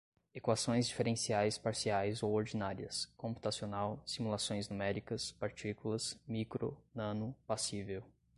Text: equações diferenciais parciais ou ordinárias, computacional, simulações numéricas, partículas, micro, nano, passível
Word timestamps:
equações 0.33 0.87
diferenciais 0.87 1.59
parciais 1.59 2.23
ou 2.23 2.33
ordinárias, 2.33 3.05
computacional, 3.15 4.01
simulações 4.03 4.67
numéricas, 4.67 5.31
partículas, 5.33 6.19
micro, 6.27 6.75
nano, 6.95 7.35
passível 7.45 8.03